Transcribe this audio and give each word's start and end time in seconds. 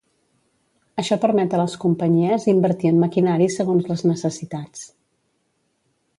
Això 1.03 1.17
permet 1.25 1.53
a 1.57 1.59
les 1.61 1.75
companyies 1.83 2.47
invertir 2.55 2.91
en 2.93 2.99
maquinari 3.05 3.49
segons 3.59 3.93
les 3.93 4.05
necessitats. 4.15 4.85